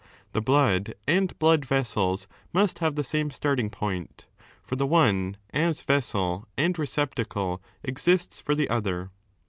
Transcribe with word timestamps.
The 0.33 0.41
blood 0.41 0.95
and 1.07 1.37
blood 1.37 1.63
vessels 1.63 2.27
must 2.51 2.79
have 2.79 2.95
the 2.95 3.03
same 3.03 3.29
starting 3.29 3.69
point 3.69 4.25
For 4.63 4.75
the 4.75 4.87
one, 4.87 5.37
as 5.53 5.81
vessel 5.81 6.47
and 6.57 6.79
receptacle 6.79 7.61
exists 7.83 8.39
for 8.39 8.55
the 8.55 8.67
other. 8.67 9.11